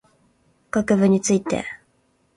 [0.71, 1.63] 学部について